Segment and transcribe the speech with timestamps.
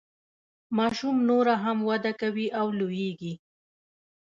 [0.77, 3.33] ماشوم نوره هم وده کوي او لوییږي.